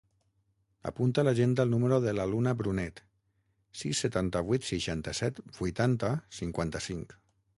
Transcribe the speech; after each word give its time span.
Apunta 0.91 1.19
a 1.21 1.23
l'agenda 1.25 1.65
el 1.67 1.73
número 1.73 1.99
de 2.05 2.13
la 2.19 2.25
Luna 2.31 2.53
Brunet: 2.61 3.03
sis, 3.83 4.01
setanta-vuit, 4.07 4.67
seixanta-set, 4.71 5.45
vuitanta, 5.59 6.09
cinquanta-cinc. 6.41 7.17